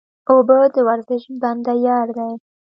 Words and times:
اوبه 0.31 0.59
د 0.75 0.77
ورزش 0.87 1.23
بنده 1.41 1.73
یار 1.85 2.07
دی 2.17 2.31